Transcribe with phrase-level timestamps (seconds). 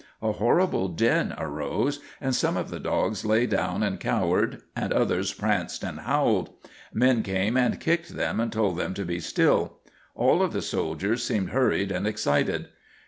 [0.19, 5.31] A horrible din arose, and some of the dogs lay down and cowered and others
[5.31, 6.49] pranced and howled.
[6.91, 9.77] Men came and kicked them and told them to be still;
[10.15, 12.69] all of the soldiers seemed hurried and excited.